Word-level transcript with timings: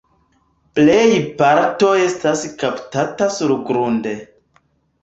Plej 0.79 1.11
parto 1.41 1.91
estas 2.07 2.43
kaptata 2.65 3.31
surgrunde. 3.39 4.17